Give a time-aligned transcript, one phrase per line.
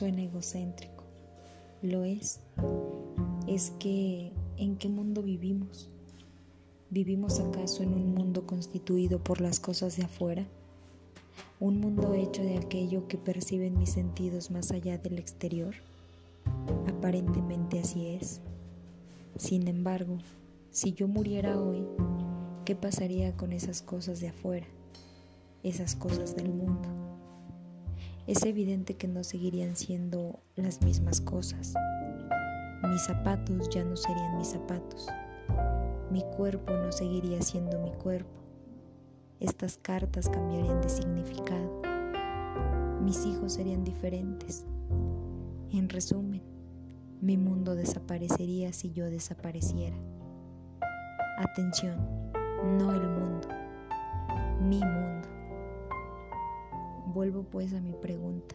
[0.00, 1.04] Suena egocéntrico.
[1.82, 2.40] Lo es.
[3.46, 5.90] Es que, ¿en qué mundo vivimos?
[6.88, 10.46] ¿Vivimos acaso en un mundo constituido por las cosas de afuera?
[11.58, 15.74] ¿Un mundo hecho de aquello que perciben mis sentidos más allá del exterior?
[16.88, 18.40] Aparentemente así es.
[19.36, 20.16] Sin embargo,
[20.70, 21.84] si yo muriera hoy,
[22.64, 24.66] ¿qué pasaría con esas cosas de afuera?
[25.62, 26.99] Esas cosas del mundo.
[28.30, 31.74] Es evidente que no seguirían siendo las mismas cosas.
[32.88, 35.08] Mis zapatos ya no serían mis zapatos.
[36.12, 38.30] Mi cuerpo no seguiría siendo mi cuerpo.
[39.40, 41.82] Estas cartas cambiarían de significado.
[43.02, 44.64] Mis hijos serían diferentes.
[45.72, 46.44] En resumen,
[47.20, 49.96] mi mundo desaparecería si yo desapareciera.
[51.36, 51.96] Atención,
[52.78, 53.48] no el mundo,
[54.60, 54.99] mi mundo.
[57.20, 58.54] Vuelvo pues a mi pregunta.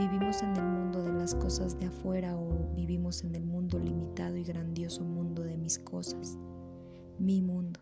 [0.00, 4.36] ¿Vivimos en el mundo de las cosas de afuera o vivimos en el mundo limitado
[4.36, 6.36] y grandioso mundo de mis cosas?
[7.20, 7.78] Mi mundo.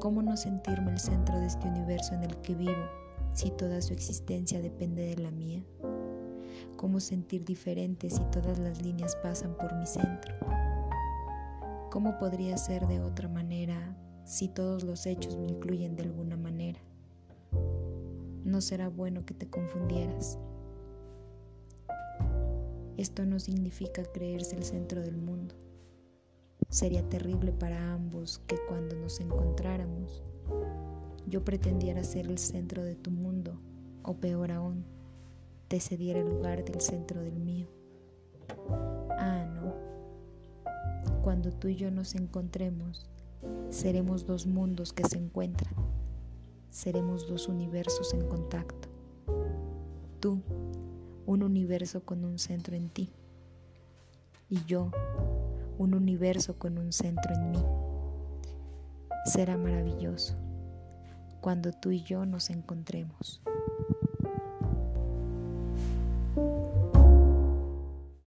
[0.00, 2.88] ¿Cómo no sentirme el centro de este universo en el que vivo
[3.34, 5.62] si toda su existencia depende de la mía?
[6.78, 10.34] cómo sentir diferente si todas las líneas pasan por mi centro.
[11.90, 16.80] ¿Cómo podría ser de otra manera si todos los hechos me incluyen de alguna manera?
[18.54, 20.38] No será bueno que te confundieras.
[22.96, 25.56] Esto no significa creerse el centro del mundo.
[26.68, 30.22] Sería terrible para ambos que cuando nos encontráramos
[31.26, 33.58] yo pretendiera ser el centro de tu mundo,
[34.04, 34.84] o peor aún,
[35.66, 37.66] te cediera el lugar del centro del mío.
[39.18, 39.74] Ah, no.
[41.24, 43.10] Cuando tú y yo nos encontremos,
[43.70, 45.74] seremos dos mundos que se encuentran.
[46.74, 48.88] Seremos dos universos en contacto.
[50.18, 50.42] Tú,
[51.24, 53.12] un universo con un centro en ti.
[54.48, 54.90] Y yo,
[55.78, 57.64] un universo con un centro en mí.
[59.24, 60.34] Será maravilloso
[61.40, 63.40] cuando tú y yo nos encontremos.